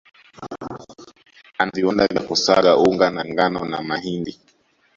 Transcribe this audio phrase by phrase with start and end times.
[1.59, 4.33] Ana viwanda vya kusaga unga wa ngano na mahindi